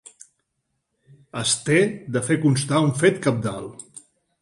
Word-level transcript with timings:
Es 1.43 1.53
té 1.69 1.77
de 2.17 2.25
fer 2.31 2.41
constar 2.49 2.83
un 2.89 2.93
fet 3.05 3.25
cabdal 3.29 3.73